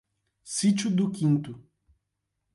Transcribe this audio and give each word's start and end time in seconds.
Sítio 0.43 0.89
do 0.89 1.11
Quinto 1.11 1.63